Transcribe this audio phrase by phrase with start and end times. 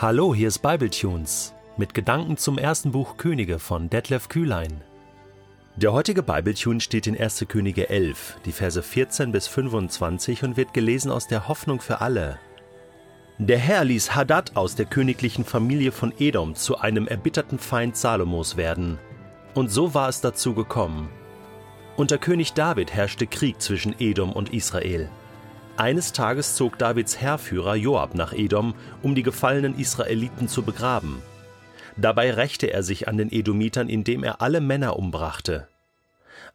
[0.00, 4.80] Hallo, hier ist Bibletunes mit Gedanken zum ersten Buch Könige von Detlef Kühlein.
[5.74, 7.46] Der heutige Bibletune steht in 1.
[7.48, 12.38] Könige 11, die Verse 14 bis 25 und wird gelesen aus der Hoffnung für alle.
[13.38, 18.56] Der Herr ließ Hadad aus der königlichen Familie von Edom zu einem erbitterten Feind Salomos
[18.56, 19.00] werden.
[19.54, 21.08] Und so war es dazu gekommen.
[21.96, 25.10] Unter König David herrschte Krieg zwischen Edom und Israel.
[25.78, 31.22] Eines Tages zog Davids Heerführer Joab nach Edom, um die gefallenen Israeliten zu begraben.
[31.96, 35.68] Dabei rächte er sich an den Edomitern, indem er alle Männer umbrachte.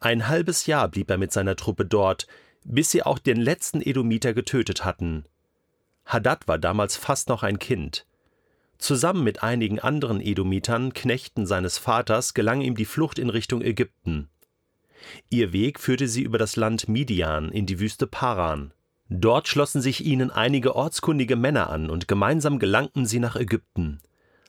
[0.01, 2.27] Ein halbes Jahr blieb er mit seiner Truppe dort,
[2.65, 5.23] bis sie auch den letzten Edomiter getötet hatten.
[6.03, 8.05] Hadad war damals fast noch ein Kind.
[8.77, 14.27] Zusammen mit einigen anderen Edomitern, Knechten seines Vaters, gelang ihm die Flucht in Richtung Ägypten.
[15.29, 18.73] Ihr Weg führte sie über das Land Midian in die Wüste Paran.
[19.09, 23.99] Dort schlossen sich ihnen einige ortskundige Männer an und gemeinsam gelangten sie nach Ägypten.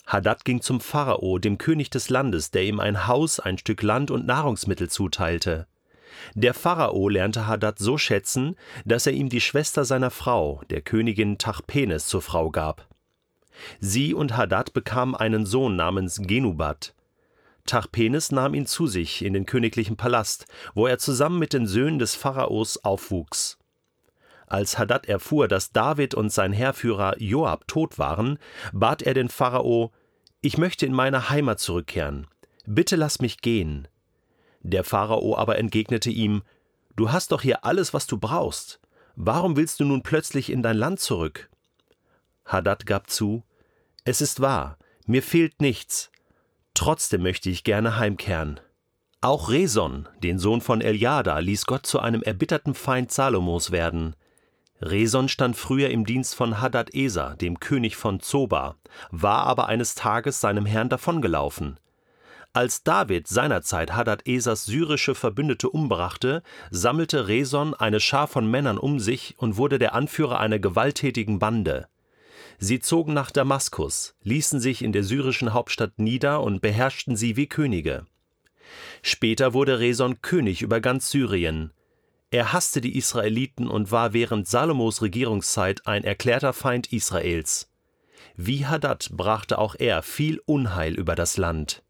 [0.07, 4.11] Hadad ging zum Pharao, dem König des Landes, der ihm ein Haus, ein Stück Land
[4.11, 5.67] und Nahrungsmittel zuteilte.
[6.35, 11.39] Der Pharao lernte Hadad so schätzen, dass er ihm die Schwester seiner Frau, der Königin
[11.39, 12.89] Tachpenes, zur Frau gab.
[13.81, 16.95] Sie und Hadad bekamen einen Sohn namens Genubat.
[17.67, 21.99] Tachpenes nahm ihn zu sich in den königlichen Palast, wo er zusammen mit den Söhnen
[21.99, 23.59] des Pharaos aufwuchs.
[24.55, 28.39] Als Hadad erfuhr, dass David und sein Heerführer Joab tot waren,
[28.73, 29.91] bat er den Pharao:
[30.43, 32.29] Ich möchte in meine Heimat zurückkehren.
[32.65, 33.89] Bitte lass mich gehen.
[34.61, 36.45] Der Pharao aber entgegnete ihm:
[36.95, 38.79] Du hast doch hier alles, was du brauchst.
[39.17, 41.51] Warum willst du nun plötzlich in dein Land zurück?
[42.45, 43.43] Hadad gab zu:
[44.05, 46.13] Es ist wahr, mir fehlt nichts.
[46.75, 48.61] Trotzdem möchte ich gerne heimkehren.
[49.21, 54.15] Auch Reson, den Sohn von Eliada, ließ Gott zu einem erbitterten Feind Salomos werden.
[54.85, 58.77] Reson stand früher im Dienst von Hadad Eser, dem König von Zoba,
[59.11, 61.81] war aber eines Tages seinem Herrn davongelaufen.
[62.53, 69.01] Als David seinerzeit Hadad Esers syrische Verbündete umbrachte, sammelte Reson eine Schar von Männern um
[69.01, 71.89] sich und wurde der Anführer einer gewalttätigen Bande.
[72.59, 77.47] Sie zogen nach Damaskus, ließen sich in der syrischen Hauptstadt nieder und beherrschten sie wie
[77.47, 78.05] Könige.
[79.01, 81.73] Später wurde Reson König über ganz Syrien.
[82.35, 87.71] Er hasste die Israeliten und war während Salomos Regierungszeit ein erklärter Feind Israels.
[88.35, 91.85] Wie Hadad brachte auch er viel Unheil über das Land.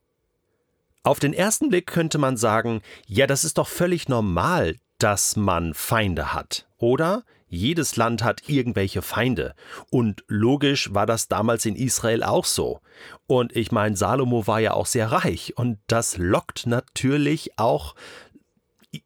[1.03, 5.72] Auf den ersten Blick könnte man sagen, ja, das ist doch völlig normal, dass man
[5.72, 7.25] Feinde hat, oder?
[7.49, 9.55] Jedes Land hat irgendwelche Feinde.
[9.88, 12.81] Und logisch war das damals in Israel auch so.
[13.26, 15.56] Und ich meine, Salomo war ja auch sehr reich.
[15.56, 17.94] Und das lockt natürlich auch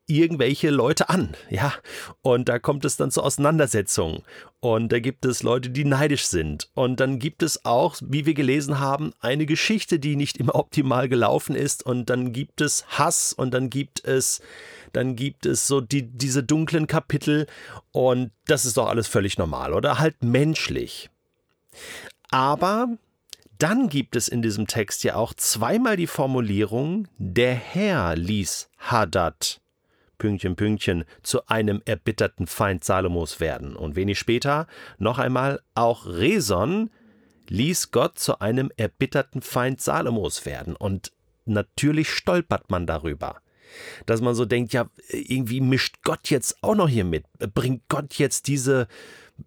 [0.07, 1.73] irgendwelche Leute an, ja.
[2.21, 4.23] Und da kommt es dann zu Auseinandersetzungen.
[4.61, 6.69] Und da gibt es Leute, die neidisch sind.
[6.75, 11.09] Und dann gibt es auch, wie wir gelesen haben, eine Geschichte, die nicht immer optimal
[11.09, 11.87] gelaufen ist.
[11.87, 14.41] Und dann gibt es Hass und dann gibt es,
[14.93, 17.47] dann gibt es so die, diese dunklen Kapitel.
[17.93, 21.09] Und das ist doch alles völlig normal oder halt menschlich.
[22.31, 22.89] Aber
[23.59, 29.61] dann gibt es in diesem Text ja auch zweimal die Formulierung, der Herr ließ Hadad
[30.19, 33.77] Pünktchen, Pünktchen, zu einem erbitterten Feind Salomos werden.
[33.77, 34.67] Und wenig später
[34.99, 36.91] noch einmal, auch Reson
[37.49, 40.77] ließ Gott zu einem erbitterten Feind Salomos werden.
[40.77, 41.13] Und
[41.45, 43.41] natürlich stolpert man darüber.
[44.07, 47.25] Dass man so denkt, ja, irgendwie mischt Gott jetzt auch noch hier mit.
[47.55, 48.89] Bringt Gott jetzt diese,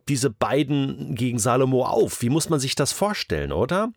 [0.08, 2.22] diese beiden gegen Salomo auf?
[2.22, 3.92] Wie muss man sich das vorstellen, oder?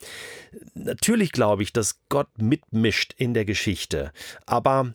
[0.74, 4.12] Natürlich glaube ich, dass Gott mitmischt in der Geschichte.
[4.46, 4.94] Aber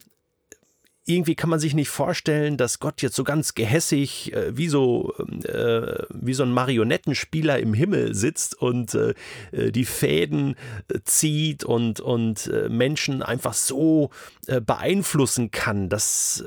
[1.05, 5.13] irgendwie kann man sich nicht vorstellen, dass Gott jetzt so ganz gehässig äh, wie so
[5.43, 9.13] äh, wie so ein Marionettenspieler im Himmel sitzt und äh,
[9.51, 10.55] äh die Fäden
[10.87, 14.09] äh, zieht und und äh, Menschen einfach so
[14.65, 15.89] beeinflussen kann.
[15.89, 16.43] Das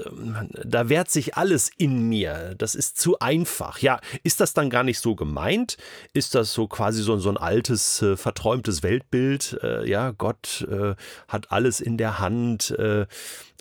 [0.65, 2.57] da wehrt sich alles in mir.
[2.59, 3.79] Das ist zu einfach.
[3.79, 5.77] Ja, ist das dann gar nicht so gemeint?
[6.13, 9.57] Ist das so quasi so, so ein altes verträumtes Weltbild?
[9.85, 10.67] ja, Gott
[11.29, 12.75] hat alles in der Hand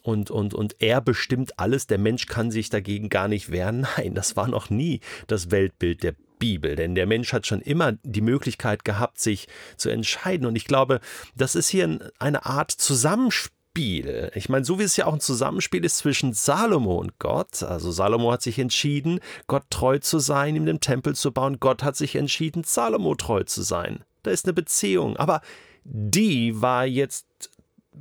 [0.04, 3.88] und, und, und er bestimmt alles, der Mensch kann sich dagegen gar nicht wehren.
[3.98, 7.94] Nein, das war noch nie das Weltbild der Bibel, denn der Mensch hat schon immer
[8.04, 10.48] die Möglichkeit gehabt, sich zu entscheiden.
[10.48, 11.00] Und ich glaube,
[11.36, 14.32] das ist hier eine Art Zusammenspiel.
[14.34, 17.62] Ich meine, so wie es ja auch ein Zusammenspiel ist zwischen Salomo und Gott.
[17.62, 21.60] Also Salomo hat sich entschieden, Gott treu zu sein, ihm den Tempel zu bauen.
[21.60, 24.04] Gott hat sich entschieden, Salomo treu zu sein.
[24.24, 25.18] Da ist eine Beziehung.
[25.18, 25.42] Aber
[25.84, 27.28] die war jetzt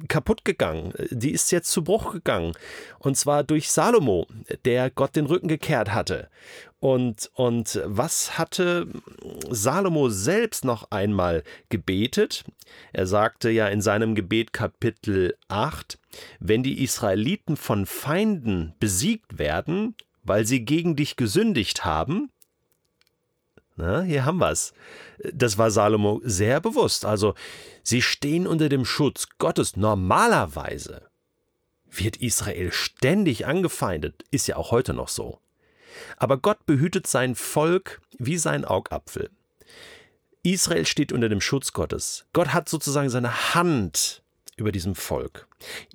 [0.09, 2.53] kaputt gegangen, die ist jetzt zu Bruch gegangen.
[2.99, 4.27] Und zwar durch Salomo,
[4.65, 6.29] der Gott den Rücken gekehrt hatte.
[6.79, 8.87] Und, und was hatte
[9.51, 12.45] Salomo selbst noch einmal gebetet?
[12.93, 15.99] Er sagte ja in seinem Gebet Kapitel 8,
[16.39, 22.31] wenn die Israeliten von Feinden besiegt werden, weil sie gegen dich gesündigt haben,
[23.77, 24.73] na, hier haben wir es.
[25.33, 27.05] Das war Salomo sehr bewusst.
[27.05, 27.35] Also,
[27.83, 29.77] sie stehen unter dem Schutz Gottes.
[29.77, 31.09] Normalerweise
[31.91, 35.41] wird Israel ständig angefeindet, ist ja auch heute noch so.
[36.17, 39.31] Aber Gott behütet sein Volk wie sein Augapfel.
[40.43, 42.27] Israel steht unter dem Schutz Gottes.
[42.33, 44.23] Gott hat sozusagen seine Hand
[44.57, 45.49] über diesem Volk.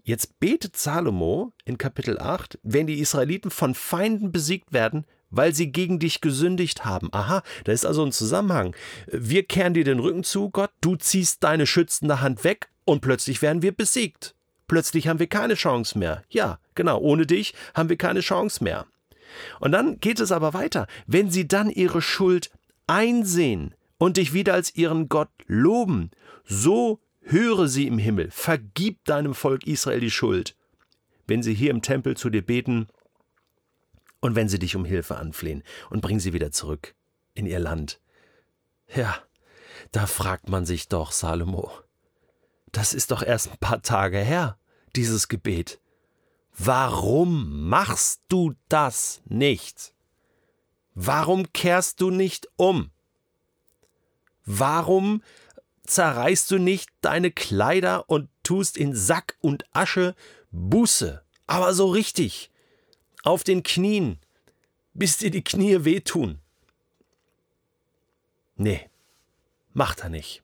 [0.04, 5.06] Jetzt betet Salomo in Kapitel 8, wenn die Israeliten von Feinden besiegt werden,
[5.36, 7.10] weil sie gegen dich gesündigt haben.
[7.12, 8.76] Aha, da ist also ein Zusammenhang.
[9.08, 13.42] Wir kehren dir den Rücken zu, Gott, du ziehst deine schützende Hand weg und plötzlich
[13.42, 14.36] werden wir besiegt.
[14.68, 16.24] Plötzlich haben wir keine Chance mehr.
[16.30, 18.86] Ja, genau, ohne dich haben wir keine Chance mehr.
[19.60, 20.88] Und dann geht es aber weiter.
[21.06, 22.50] Wenn sie dann ihre Schuld
[22.88, 26.12] einsehen und dich wieder als ihren Gott loben,
[26.46, 30.56] so höre sie im Himmel, vergib deinem Volk Israel die Schuld.
[31.28, 32.88] Wenn sie hier im Tempel zu dir beten,
[34.26, 36.96] und wenn sie dich um Hilfe anflehen und bring sie wieder zurück
[37.34, 38.02] in ihr Land.
[38.94, 39.18] Ja,
[39.92, 41.72] da fragt man sich doch, Salomo,
[42.72, 44.58] das ist doch erst ein paar Tage her,
[44.96, 45.80] dieses Gebet.
[46.58, 49.94] Warum machst du das nicht?
[50.94, 52.92] Warum kehrst du nicht um?
[54.46, 55.22] Warum
[55.84, 60.16] zerreißt du nicht deine Kleider und tust in Sack und Asche
[60.52, 62.50] Buße, aber so richtig,
[63.26, 64.20] auf den Knien,
[64.94, 66.40] bis dir die Knie wehtun.
[68.56, 68.90] Nee,
[69.74, 70.42] macht er nicht.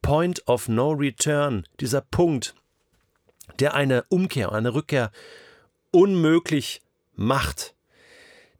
[0.00, 2.54] Point of No Return, dieser Punkt,
[3.60, 5.12] der eine Umkehr, eine Rückkehr
[5.92, 6.82] unmöglich
[7.14, 7.74] macht,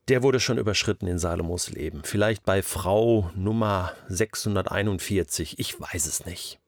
[0.09, 2.03] der wurde schon überschritten in Salomos Leben.
[2.05, 6.61] Vielleicht bei Frau Nummer 641, ich weiß es nicht.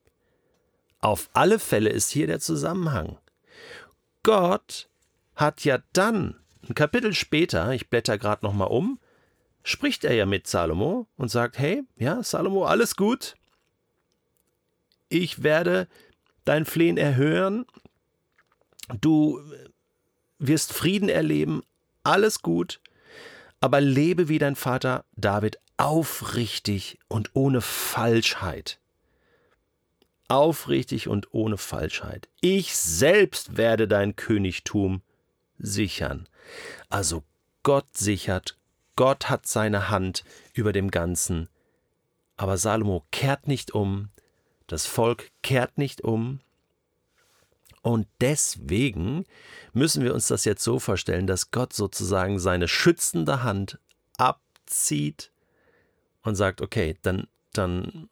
[0.99, 3.17] Auf alle Fälle ist hier der Zusammenhang.
[4.23, 4.89] Gott
[5.35, 6.35] hat ja dann,
[6.67, 8.99] ein Kapitel später, ich blätter gerade nochmal um,
[9.63, 13.35] spricht er ja mit Salomo und sagt, hey, ja, Salomo, alles gut.
[15.09, 15.87] Ich werde
[16.43, 17.65] dein Flehen erhören.
[19.01, 19.41] Du
[20.39, 21.61] wirst Frieden erleben.
[22.03, 22.81] Alles gut.
[23.59, 28.79] Aber lebe wie dein Vater David aufrichtig und ohne Falschheit
[30.27, 32.29] aufrichtig und ohne Falschheit.
[32.41, 35.01] Ich selbst werde dein Königtum
[35.57, 36.27] sichern.
[36.89, 37.23] Also
[37.63, 38.57] Gott sichert,
[38.95, 40.23] Gott hat seine Hand
[40.53, 41.49] über dem Ganzen.
[42.37, 44.09] Aber Salomo kehrt nicht um,
[44.67, 46.39] das Volk kehrt nicht um.
[47.81, 49.25] Und deswegen
[49.73, 53.79] müssen wir uns das jetzt so vorstellen, dass Gott sozusagen seine schützende Hand
[54.17, 55.31] abzieht
[56.23, 58.09] und sagt, okay, dann, dann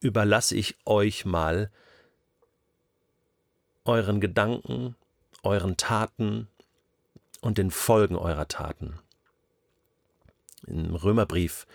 [0.00, 1.70] überlasse ich euch mal
[3.84, 4.96] euren Gedanken,
[5.42, 6.48] euren Taten,
[7.40, 8.98] und den Folgen eurer Taten.
[10.66, 11.66] Im Römerbrief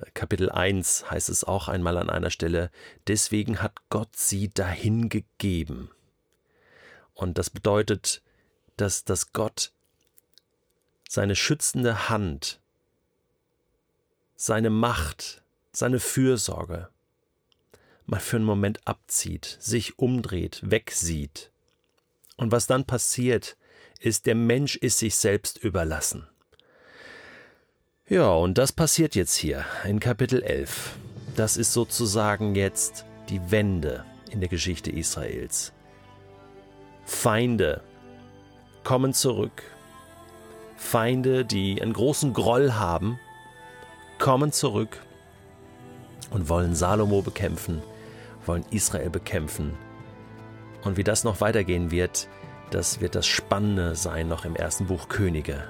[0.00, 2.70] äh, Kapitel 1 heißt es auch einmal an einer Stelle,
[3.06, 5.90] deswegen hat Gott sie dahin gegeben.
[7.14, 8.22] Und das bedeutet,
[8.76, 9.72] dass, dass Gott
[11.08, 12.60] seine schützende Hand,
[14.34, 15.42] seine Macht,
[15.72, 16.88] seine Fürsorge
[18.04, 21.50] mal für einen Moment abzieht, sich umdreht, wegsieht.
[22.36, 23.56] Und was dann passiert,
[24.00, 26.26] ist, der Mensch ist sich selbst überlassen.
[28.08, 30.94] Ja, und das passiert jetzt hier in Kapitel 11.
[31.34, 35.72] Das ist sozusagen jetzt die Wende in der Geschichte Israels.
[37.04, 37.82] Feinde
[38.84, 39.62] kommen zurück.
[40.76, 43.18] Feinde, die einen großen Groll haben,
[44.18, 45.00] kommen zurück
[46.30, 47.82] und wollen Salomo bekämpfen,
[48.44, 49.76] wollen Israel bekämpfen.
[50.84, 52.28] Und wie das noch weitergehen wird,
[52.70, 55.64] das wird das Spannende sein noch im ersten Buch Könige.